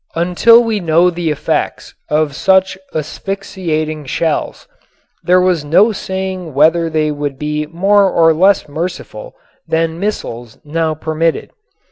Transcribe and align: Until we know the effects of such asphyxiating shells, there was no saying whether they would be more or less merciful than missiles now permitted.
Until 0.15 0.63
we 0.63 0.79
know 0.79 1.11
the 1.11 1.29
effects 1.29 1.93
of 2.09 2.33
such 2.33 2.75
asphyxiating 2.91 4.05
shells, 4.05 4.67
there 5.21 5.39
was 5.39 5.63
no 5.63 5.91
saying 5.91 6.55
whether 6.55 6.89
they 6.89 7.11
would 7.11 7.37
be 7.37 7.67
more 7.67 8.09
or 8.09 8.33
less 8.33 8.67
merciful 8.67 9.35
than 9.67 9.99
missiles 9.99 10.57
now 10.63 10.95
permitted. 10.95 11.51